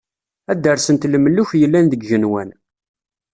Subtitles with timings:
[0.51, 2.49] Ad d-rsent lemluk, yellan deg yigenwan.